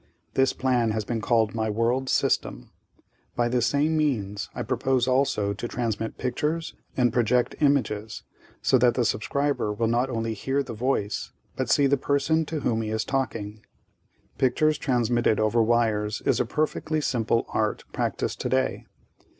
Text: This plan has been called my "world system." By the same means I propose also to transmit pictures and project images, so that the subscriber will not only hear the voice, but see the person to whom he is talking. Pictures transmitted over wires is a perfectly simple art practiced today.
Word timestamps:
This 0.33 0.51
plan 0.51 0.89
has 0.93 1.05
been 1.05 1.21
called 1.21 1.53
my 1.53 1.69
"world 1.69 2.09
system." 2.09 2.71
By 3.35 3.47
the 3.47 3.61
same 3.61 3.95
means 3.95 4.49
I 4.55 4.63
propose 4.63 5.07
also 5.07 5.53
to 5.53 5.67
transmit 5.67 6.17
pictures 6.17 6.73
and 6.97 7.13
project 7.13 7.53
images, 7.59 8.23
so 8.63 8.79
that 8.79 8.95
the 8.95 9.05
subscriber 9.05 9.71
will 9.71 9.85
not 9.85 10.09
only 10.09 10.33
hear 10.33 10.63
the 10.63 10.73
voice, 10.73 11.33
but 11.55 11.69
see 11.69 11.85
the 11.85 11.97
person 11.97 12.45
to 12.47 12.61
whom 12.61 12.81
he 12.81 12.89
is 12.89 13.05
talking. 13.05 13.63
Pictures 14.39 14.79
transmitted 14.79 15.39
over 15.39 15.61
wires 15.61 16.23
is 16.25 16.39
a 16.39 16.47
perfectly 16.47 16.99
simple 16.99 17.45
art 17.49 17.83
practiced 17.93 18.41
today. 18.41 18.87